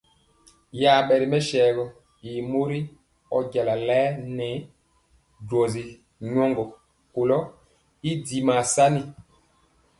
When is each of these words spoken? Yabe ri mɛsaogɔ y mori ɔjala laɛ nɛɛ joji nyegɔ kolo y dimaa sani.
Yabe 0.81 1.13
ri 1.21 1.27
mɛsaogɔ 1.33 1.85
y 2.29 2.31
mori 2.51 2.79
ɔjala 3.37 3.73
laɛ 3.87 4.05
nɛɛ 4.35 4.57
joji 5.49 5.85
nyegɔ 6.33 6.63
kolo 7.13 7.37
y 8.09 8.11
dimaa 8.25 8.63
sani. 8.73 9.01